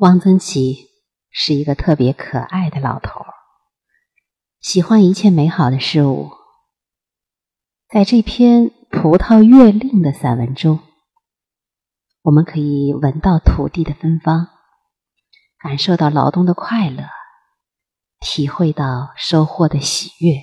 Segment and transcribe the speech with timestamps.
[0.00, 0.88] 汪曾祺
[1.28, 3.34] 是一个特别可爱的老头儿，
[4.58, 6.30] 喜欢一切美好的事物。
[7.86, 10.80] 在这篇《葡萄月令》的散文中，
[12.22, 14.48] 我们可以闻到土地的芬芳，
[15.58, 17.04] 感受到劳动的快乐，
[18.20, 20.40] 体会到收获的喜悦。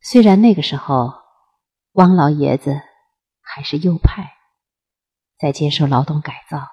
[0.00, 1.14] 虽然那个时候，
[1.94, 2.80] 汪老爷子
[3.40, 4.34] 还是右派，
[5.36, 6.68] 在接受劳动改造。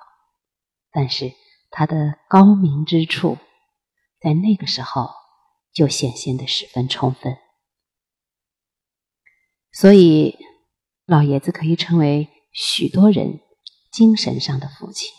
[0.92, 1.34] 但是
[1.70, 3.38] 他的高明之处，
[4.20, 5.10] 在那个时候
[5.72, 7.38] 就显现的十分充分，
[9.72, 10.38] 所以
[11.06, 13.40] 老爷子可以成为许多人
[13.92, 15.12] 精神上的父亲，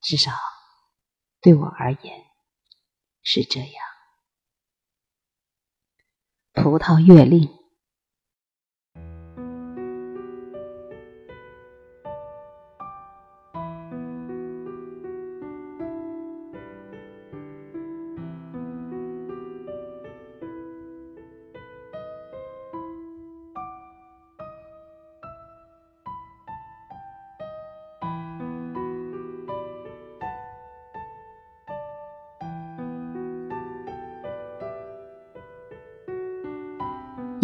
[0.00, 0.32] 至少
[1.40, 2.24] 对我而言
[3.22, 3.70] 是这样。
[6.52, 7.61] 葡萄月令。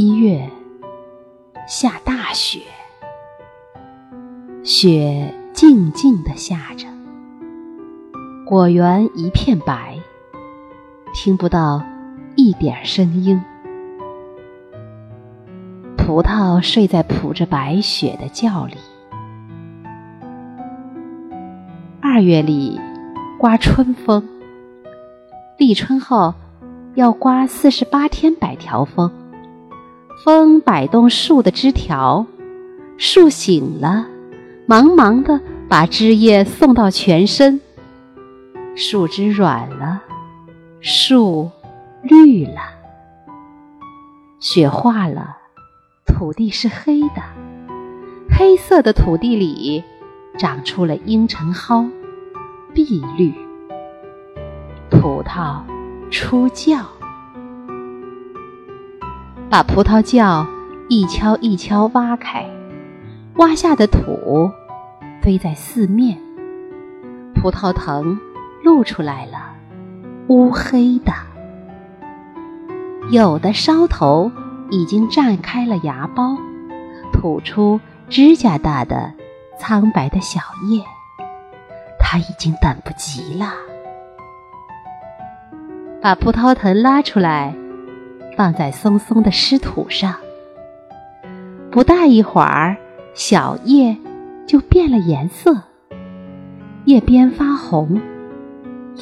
[0.00, 0.48] 一月
[1.66, 2.60] 下大雪，
[4.62, 6.86] 雪静静地下着，
[8.46, 9.98] 果园一片白，
[11.12, 11.82] 听不到
[12.36, 13.42] 一点声音。
[15.96, 18.76] 葡萄睡在铺着白雪的窖里。
[22.00, 22.80] 二月里
[23.36, 24.22] 刮春风，
[25.58, 26.32] 立春后
[26.94, 29.10] 要刮四十八天百条风。
[30.24, 32.26] 风摆动树的枝条，
[32.96, 34.06] 树醒了，
[34.66, 37.60] 忙忙的把枝叶送到全身。
[38.74, 40.02] 树枝软了，
[40.80, 41.50] 树
[42.02, 42.60] 绿了，
[44.40, 45.36] 雪化了，
[46.04, 47.22] 土地是黑的，
[48.28, 49.84] 黑色的土地里
[50.36, 51.88] 长出了阴橙蒿、
[52.74, 53.32] 碧绿，
[54.90, 55.62] 葡萄
[56.10, 56.84] 出窖。
[59.50, 60.46] 把葡萄窖
[60.90, 62.44] 一锹一锹挖开，
[63.36, 64.50] 挖下的土
[65.22, 66.18] 飞在四面，
[67.34, 68.18] 葡萄藤
[68.62, 69.54] 露出来了，
[70.26, 71.12] 乌黑的。
[73.10, 74.30] 有的梢头
[74.70, 76.36] 已经绽开了芽苞，
[77.10, 77.80] 吐出
[78.10, 79.10] 指甲大的
[79.58, 80.84] 苍白的小叶，
[81.98, 83.54] 他已经等不及了。
[86.02, 87.54] 把葡萄藤拉出来。
[88.38, 90.14] 放在松松的湿土上，
[91.72, 92.76] 不大一会儿，
[93.12, 93.96] 小叶
[94.46, 95.56] 就变了颜色，
[96.84, 97.98] 叶边发红；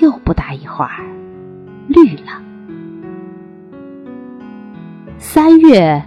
[0.00, 1.04] 又不大一会儿，
[1.86, 2.41] 绿了。
[5.19, 6.03] 三月，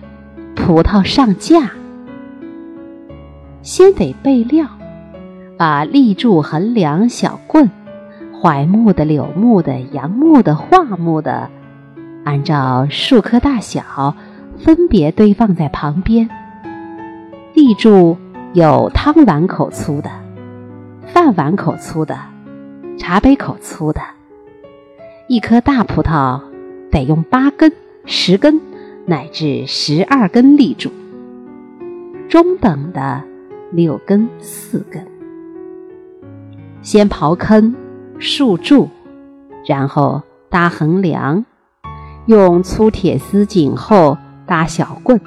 [0.56, 1.70] 葡萄上架，
[3.62, 4.66] 先得备料，
[5.56, 7.70] 把立柱、横梁、小棍、
[8.42, 11.52] 槐木的、柳木的、杨木的、桦木的。
[12.30, 14.16] 按照树棵大小，
[14.60, 16.30] 分别堆放在旁边。
[17.56, 18.20] 立柱
[18.54, 20.12] 有汤碗口粗的、
[21.08, 22.16] 饭碗口粗的、
[23.00, 24.00] 茶杯口粗的。
[25.28, 26.40] 一颗大葡萄
[26.92, 27.74] 得用八根、
[28.06, 28.62] 十根
[29.08, 30.92] 乃至十二根立柱，
[32.30, 33.24] 中等的
[33.72, 35.04] 六根、四根。
[36.84, 37.76] 先刨坑、
[38.20, 38.88] 竖柱，
[39.66, 41.44] 然后搭横梁。
[42.30, 45.20] 用粗铁丝紧后搭小棍，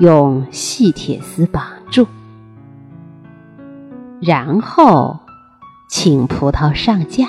[0.00, 1.62] 用细铁丝绑
[1.92, 2.08] 住，
[4.20, 5.20] 然后
[5.88, 7.28] 请葡萄上架，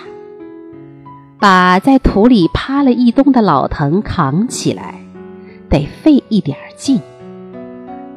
[1.38, 5.06] 把在土里趴了一冬的老藤扛起来，
[5.69, 7.00] 得费一点劲，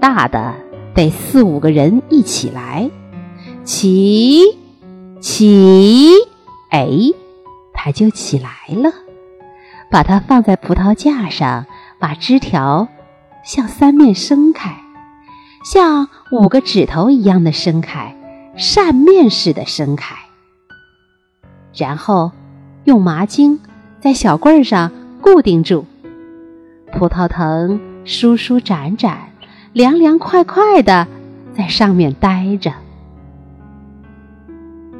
[0.00, 0.54] 大的
[0.94, 2.90] 得四五个人一起来，
[3.62, 4.40] 起
[5.20, 6.08] 起，
[6.70, 6.88] 哎，
[7.75, 8.90] 它就起来了。
[9.92, 11.66] 把它放在葡萄架上，
[12.00, 12.88] 把枝条
[13.44, 14.74] 向三面伸开，
[15.66, 18.16] 像五个指头一样的伸开，
[18.56, 20.16] 扇面似的伸开。
[21.76, 22.32] 然后
[22.84, 23.60] 用麻筋
[24.00, 24.90] 在小棍上
[25.20, 25.84] 固定住，
[26.90, 29.28] 葡萄藤舒舒展展、
[29.74, 31.06] 凉凉快快的
[31.54, 32.72] 在上面待着。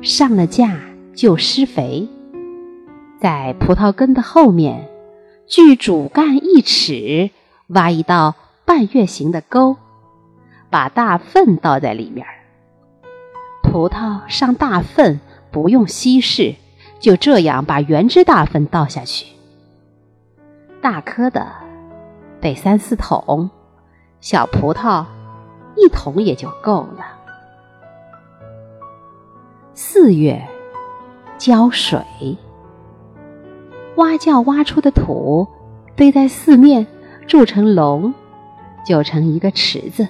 [0.03, 0.79] 上了架
[1.15, 2.07] 就施肥。
[3.23, 4.89] 在葡萄根的后面，
[5.47, 7.31] 距主干一尺，
[7.69, 8.35] 挖一道
[8.65, 9.77] 半月形的沟，
[10.71, 12.27] 把大粪倒在里面。
[13.63, 15.21] 葡萄上大粪
[15.53, 16.57] 不用稀释，
[16.99, 19.27] 就这样把原汁大粪倒下去。
[20.81, 21.47] 大颗的
[22.41, 23.49] 得三四桶，
[24.21, 25.07] 小葡萄
[25.77, 27.07] 一桶也就够了。
[29.75, 30.45] 四月，
[31.39, 32.05] 浇水。
[33.97, 35.47] 挖窖挖出的土
[35.95, 36.87] 堆在四面，
[37.27, 38.15] 筑成笼，
[38.87, 40.09] 就成一个池子。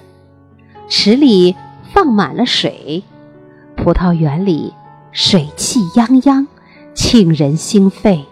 [0.87, 1.55] 池里
[1.91, 3.03] 放满了水，
[3.75, 4.73] 葡萄园里
[5.11, 6.47] 水气泱泱，
[6.93, 8.25] 沁人心肺。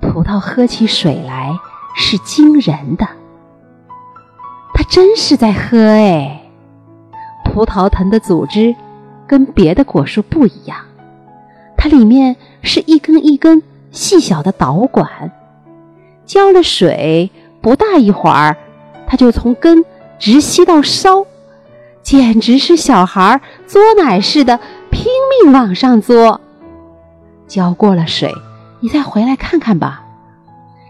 [0.00, 1.56] 葡萄喝起水来
[1.94, 3.06] 是惊人的，
[4.74, 6.42] 它真是在喝哎！
[7.44, 8.74] 葡萄藤的组织
[9.26, 10.78] 跟别的果树不一样，
[11.76, 15.32] 它里面是一根一根细小的导管，
[16.26, 17.30] 浇了水
[17.60, 18.56] 不大一会儿，
[19.06, 19.84] 它就从根
[20.18, 21.26] 直吸到梢，
[22.02, 24.58] 简直是小孩嘬奶似的，
[24.90, 25.04] 拼
[25.42, 26.40] 命往上嘬。
[27.46, 28.32] 浇过了水。
[28.82, 30.04] 你再回来看看吧，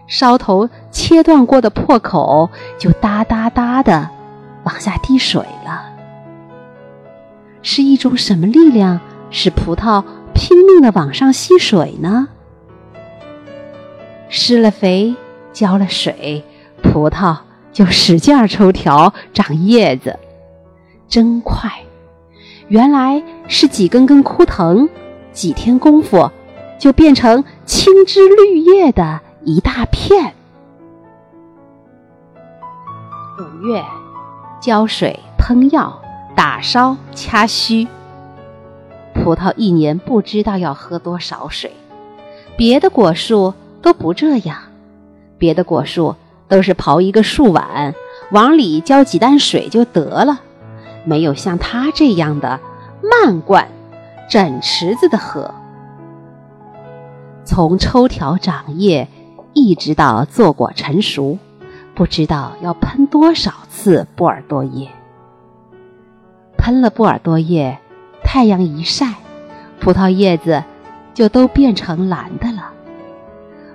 [0.07, 4.09] 梢头切断过的破口就哒哒哒的
[4.63, 5.89] 往下滴水了。
[7.61, 10.01] 是一种什么力量使葡萄
[10.71, 12.27] 命的往上吸水呢？
[14.29, 15.15] 施了肥，
[15.51, 16.43] 浇了水，
[16.81, 17.37] 葡萄
[17.71, 20.17] 就使劲儿抽条长叶子，
[21.07, 21.69] 真快！
[22.67, 24.87] 原来是几根根枯藤，
[25.31, 26.31] 几天功夫。
[26.81, 30.33] 就变成青枝绿叶的一大片。
[33.37, 33.85] 五月，
[34.59, 36.01] 浇水、喷药、
[36.35, 37.87] 打梢、掐须。
[39.23, 41.71] 葡萄一年不知道要喝多少水，
[42.57, 44.57] 别的果树都不这样，
[45.37, 46.15] 别的果树
[46.47, 47.93] 都是刨一个树碗，
[48.31, 50.41] 往里浇几担水就得了，
[51.05, 52.59] 没有像它这样的
[53.03, 53.67] 慢灌，
[54.27, 55.53] 整池子的喝。
[57.45, 59.07] 从抽条长叶，
[59.53, 61.37] 一直到坐果成熟，
[61.93, 64.89] 不知道要喷多少次波尔多液。
[66.57, 67.77] 喷了波尔多液，
[68.33, 69.15] 太阳一晒，
[69.81, 70.63] 葡萄叶子
[71.13, 72.71] 就都变成蓝的了。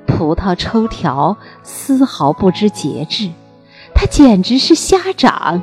[0.06, 3.30] 葡萄抽条丝毫不知节制，
[3.94, 5.62] 它简直是瞎长，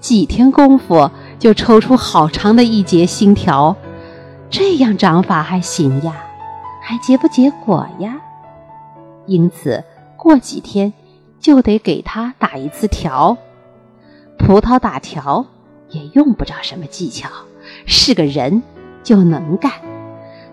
[0.00, 3.76] 几天功夫就抽出好长的一节新条，
[4.48, 6.24] 这样长法还行呀。
[6.82, 8.16] 还结不结果呀？
[9.26, 9.84] 因此，
[10.16, 10.94] 过几天
[11.40, 13.36] 就得给它打一次条。
[14.38, 15.44] 葡萄打条
[15.90, 17.28] 也用不着什么技巧，
[17.86, 18.62] 是个人
[19.02, 19.72] 就能干。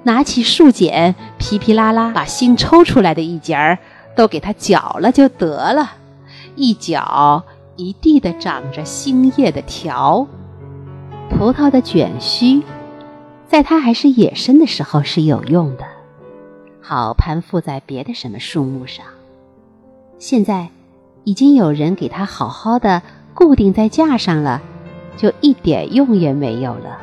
[0.04, 3.78] 拿起树剪，噼噼啦啦把新抽出来的一节儿
[4.16, 5.94] 都给它绞了就得了。
[6.56, 7.44] 一绞，
[7.76, 10.28] 一地的长着新叶的条。
[11.30, 12.62] 葡萄的卷须，
[13.48, 15.86] 在它还是野生的时候是有用的。
[16.82, 19.06] 好攀附在别的什么树木上，
[20.18, 20.70] 现在
[21.24, 23.04] 已经有人给它好好的
[23.34, 24.62] 固定在架上了，
[25.16, 27.00] 就一点用也没有了。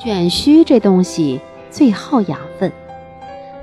[0.00, 2.72] 卷须这东西最好养分，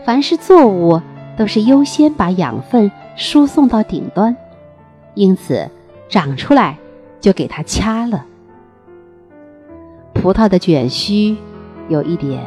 [0.05, 1.01] 凡是作物
[1.35, 4.37] 都是优先把养分输送到顶端，
[5.15, 5.67] 因此
[6.07, 6.77] 长出来
[7.19, 8.23] 就给它掐了。
[10.13, 11.35] 葡萄的卷须
[11.89, 12.45] 有一点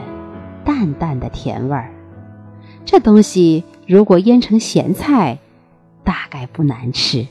[0.65, 1.93] 淡淡的甜味儿。
[2.85, 5.39] 这东西如果腌成咸菜，
[6.05, 7.27] 大概不难吃。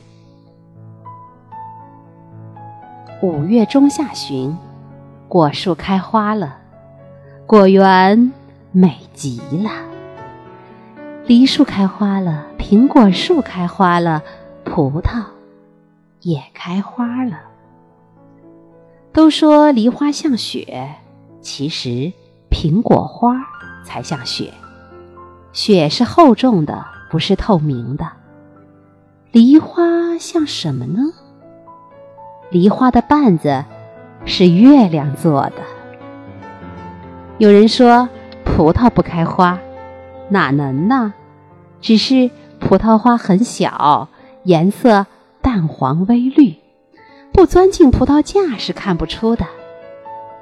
[3.22, 4.54] 五月中下旬，
[5.30, 6.56] 果树开花了，
[7.46, 8.32] 果园
[8.72, 9.70] 美极了。
[11.24, 14.24] 梨树开花了，苹果树开花了，
[14.64, 15.22] 葡萄
[16.22, 17.38] 也开花了。
[19.12, 20.96] 都说梨花像雪，
[21.40, 22.12] 其实
[22.50, 23.36] 苹果花
[23.84, 24.52] 才像雪。
[25.52, 28.04] 雪是厚重的，不是透明的。
[29.30, 31.02] 梨花像什么呢？
[32.50, 33.64] 梨花的瓣子
[34.24, 35.62] 是月亮做的。
[37.38, 38.08] 有人说
[38.44, 39.58] 葡萄不开花，
[40.28, 41.14] 哪能呢？
[41.80, 44.08] 只是葡萄花很小，
[44.44, 45.06] 颜色
[45.40, 46.56] 淡黄微绿，
[47.32, 49.46] 不钻进葡萄架是看不出的。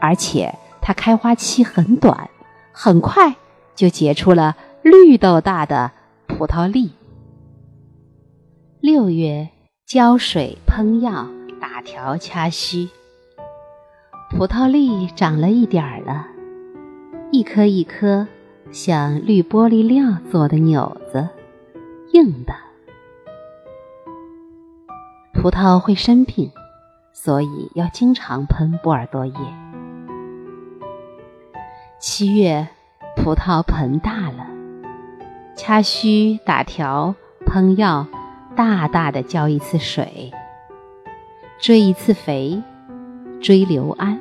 [0.00, 2.28] 而且它开花期很短，
[2.72, 3.36] 很快
[3.76, 4.56] 就结出了。
[4.82, 5.92] 绿豆大的
[6.26, 6.92] 葡萄粒。
[8.80, 9.48] 六月
[9.86, 11.26] 浇水、喷药、
[11.60, 12.88] 打条、掐须，
[14.38, 16.28] 葡萄粒长了一点儿了，
[17.32, 18.28] 一颗一颗
[18.70, 21.28] 像绿玻璃料做的钮子，
[22.12, 22.54] 硬的。
[25.34, 26.52] 葡萄会生病，
[27.12, 29.34] 所以要经常喷波尔多液。
[31.98, 32.68] 七月，
[33.16, 34.46] 葡萄盆大了，
[35.56, 38.06] 掐须打条，喷药，
[38.54, 40.30] 大大的浇一次水，
[41.58, 42.62] 追一次肥，
[43.40, 44.20] 追硫胺，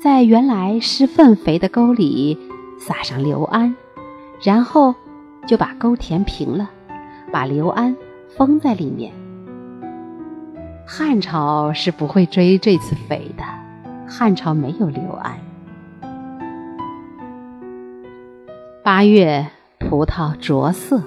[0.00, 2.38] 在原来施粪肥的沟里
[2.78, 3.74] 撒上硫胺，
[4.42, 4.94] 然后
[5.46, 6.70] 就把沟填平了，
[7.32, 7.96] 把硫胺
[8.36, 9.12] 封在里面。
[10.86, 13.42] 汉朝是不会追这次肥的，
[14.06, 15.38] 汉朝没有硫胺。
[18.82, 19.46] 八月，
[19.78, 21.02] 葡萄着色。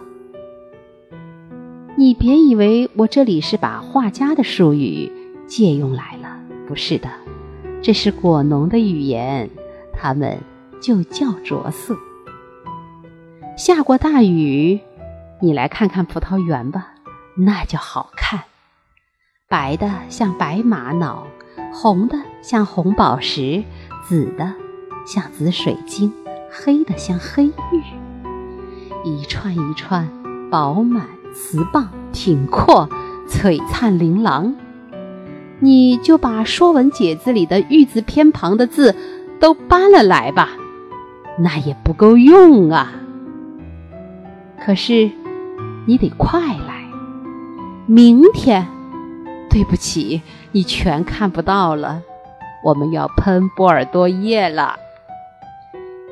[1.95, 5.11] 你别以为我这里是把画家的术语
[5.45, 7.09] 借用来了，不是的，
[7.81, 9.49] 这是果农的语言，
[9.93, 10.39] 他们
[10.81, 11.95] 就叫着色。
[13.57, 14.79] 下过大雨，
[15.41, 16.93] 你来看看葡萄园吧，
[17.35, 18.43] 那叫好看，
[19.47, 21.27] 白的像白玛瑙，
[21.73, 23.63] 红的像红宝石，
[24.07, 24.53] 紫的
[25.05, 26.13] 像紫水晶。
[26.49, 27.83] 黑的像黑玉，
[29.03, 30.09] 一串一串，
[30.49, 32.89] 饱满、瓷棒、挺阔、
[33.27, 34.55] 璀璨琳琅。
[35.59, 38.95] 你就把《说文解字》里的玉字偏旁的字
[39.39, 40.49] 都搬了来吧，
[41.39, 42.91] 那也不够用啊。
[44.63, 45.09] 可是
[45.85, 46.89] 你得快来，
[47.85, 48.67] 明天，
[49.49, 50.21] 对不起，
[50.51, 52.01] 你全看不到了。
[52.63, 54.77] 我们要喷波尔多液了。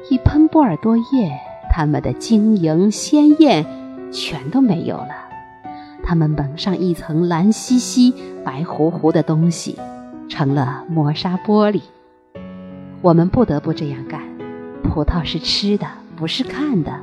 [0.09, 1.39] 一喷波尔多液，
[1.71, 3.65] 它们的晶莹鲜艳
[4.11, 5.25] 全都没有了。
[6.07, 9.75] 它们蒙上一层蓝兮兮、白乎乎的东西，
[10.29, 11.81] 成了磨砂玻璃。
[13.01, 14.21] 我们不得不这样干。
[14.83, 16.93] 葡萄是吃的，不是看的。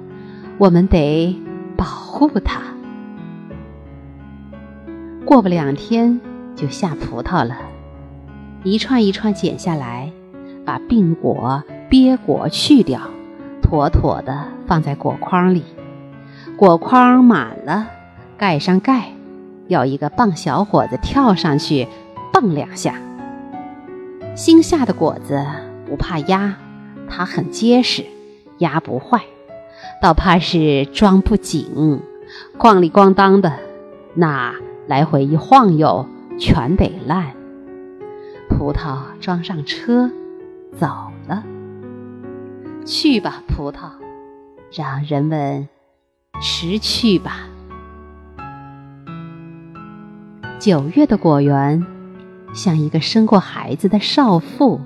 [0.56, 1.36] 我们得
[1.76, 2.62] 保护它。
[5.24, 6.20] 过不两天
[6.54, 7.56] 就下葡萄了，
[8.62, 10.12] 一串一串剪下来，
[10.64, 11.64] 把病果。
[11.90, 13.00] 鳖果去掉，
[13.60, 15.62] 妥妥的放在果筐里。
[16.56, 17.86] 果筐满了，
[18.36, 19.12] 盖上盖，
[19.68, 21.88] 要一个棒小伙子跳上去
[22.32, 22.94] 蹦两下。
[24.34, 25.44] 新下的果子
[25.86, 26.56] 不怕压，
[27.08, 28.04] 它很结实，
[28.58, 29.22] 压不坏，
[30.00, 32.00] 倒怕是装不紧，
[32.58, 33.52] 咣里咣当的，
[34.14, 34.54] 那
[34.86, 36.06] 来回一晃悠，
[36.38, 37.34] 全得烂。
[38.48, 40.10] 葡萄装上车，
[40.78, 40.86] 走
[41.28, 41.44] 了。
[42.84, 43.90] 去吧，葡萄，
[44.72, 45.68] 让人们
[46.40, 47.48] 吃去吧。
[50.62, 51.84] 九月的果园
[52.54, 54.80] 像一个生过孩子的少妇，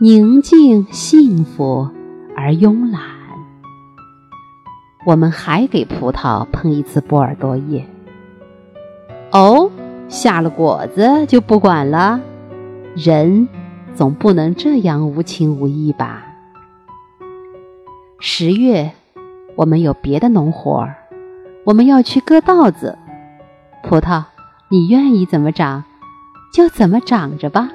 [0.00, 1.90] 宁静、幸福
[2.34, 3.02] 而慵懒。
[5.04, 7.86] 我们还给葡萄喷一次波尔多液。
[9.32, 9.70] 哦，
[10.08, 12.18] 下了果子就不管了？
[12.94, 13.46] 人
[13.94, 16.24] 总不能这样无情无义吧？
[18.18, 18.92] 十月，
[19.56, 20.88] 我们有别的农活，
[21.66, 22.96] 我们要去割稻子。
[23.82, 24.24] 葡萄，
[24.68, 25.84] 你愿意怎么长，
[26.52, 27.70] 就怎么长着吧。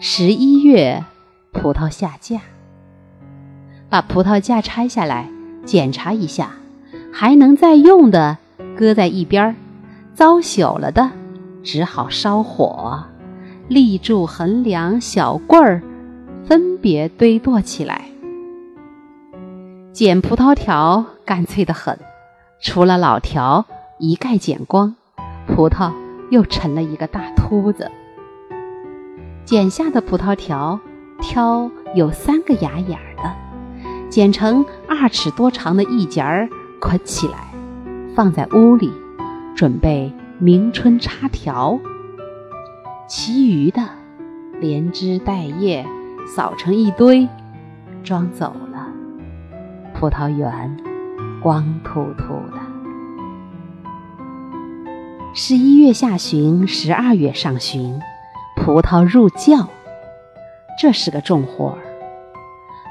[0.00, 1.04] 十一月，
[1.52, 2.40] 葡萄下架，
[3.88, 5.28] 把葡萄架拆下来
[5.64, 6.50] 检查一下，
[7.12, 8.38] 还能再用的
[8.76, 9.54] 搁在一边儿，
[10.14, 11.12] 糟朽了的
[11.62, 13.04] 只好烧火，
[13.68, 15.80] 立柱、横梁、小棍儿
[16.44, 18.06] 分别堆垛起来。
[19.92, 21.96] 剪葡萄条干脆的很，
[22.60, 23.64] 除了老条
[24.00, 24.96] 一概剪光，
[25.46, 25.92] 葡萄
[26.30, 27.90] 又成了一个大秃子。
[29.44, 30.80] 剪下的葡萄条
[31.20, 33.30] 挑有三个牙眼儿的，
[34.08, 36.48] 剪成二尺多长的一节儿，
[36.80, 37.52] 捆起来，
[38.14, 38.90] 放在屋里，
[39.54, 41.78] 准备明春插条。
[43.06, 43.82] 其余的
[44.60, 45.84] 连枝带叶
[46.26, 47.28] 扫成一堆，
[48.02, 48.88] 装走了。
[49.94, 50.74] 葡萄园
[51.42, 52.63] 光秃秃的。
[55.36, 58.00] 十一月下旬，十二月上旬，
[58.54, 59.68] 葡萄入窖，
[60.80, 61.78] 这是个重活儿。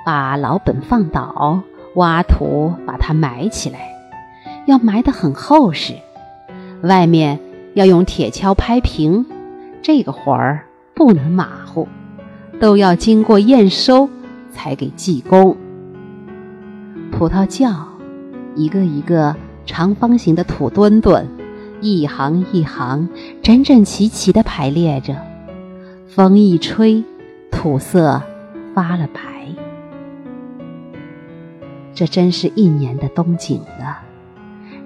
[0.06, 1.62] 把老本放倒，
[1.96, 3.80] 挖土把它埋起来，
[4.66, 5.94] 要埋得很厚实。
[6.82, 7.40] 外面
[7.76, 9.26] 要用铁锹拍平，
[9.82, 11.88] 这个活儿不能马虎，
[12.60, 14.10] 都要经过验收
[14.52, 15.56] 才给记功。
[17.10, 17.88] 葡萄窖，
[18.54, 19.34] 一个一个
[19.66, 21.26] 长方形的土墩墩，
[21.84, 23.10] 一行一行
[23.44, 25.16] 整整齐齐地排列着。
[26.08, 27.04] 风一吹，
[27.52, 28.22] 土色
[28.74, 29.22] 发了白。
[31.94, 34.00] 这真是一年的冬景了。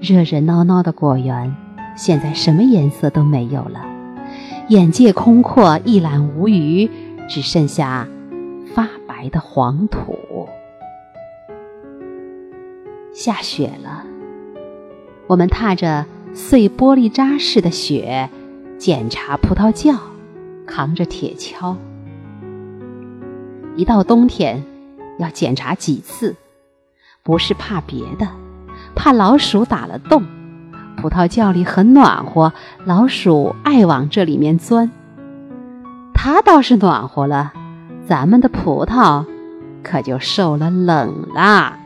[0.02, 1.56] 热热闹闹的果园，
[1.96, 3.86] 现在什么颜色都没有了。
[4.68, 6.90] 眼界空阔，一览无余，
[7.30, 8.08] 只剩下
[8.76, 8.88] 发。
[9.18, 10.48] 白的黄土。
[13.12, 14.04] 下雪了，
[15.26, 18.30] 我们踏着碎玻璃渣似的雪，
[18.78, 19.96] 检查葡萄窖，
[20.66, 21.76] 扛着铁锹。
[23.76, 24.64] 一到冬天，
[25.20, 26.36] 要检查几次，
[27.24, 28.28] 不是怕别的，
[28.96, 30.24] 怕老鼠打了洞。
[30.98, 32.54] 葡萄窖里很暖和，
[32.86, 34.90] 老鼠爱往这里面钻。
[36.14, 37.54] 它倒是暖和了，
[38.08, 39.26] 咱们的葡萄
[39.84, 41.78] 可就受了冷啦。